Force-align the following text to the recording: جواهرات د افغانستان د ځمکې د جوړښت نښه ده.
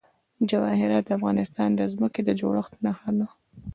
جواهرات 0.49 1.03
د 1.07 1.11
افغانستان 1.19 1.69
د 1.75 1.81
ځمکې 1.93 2.21
د 2.23 2.29
جوړښت 2.39 2.73
نښه 2.85 3.11
ده. 3.19 3.27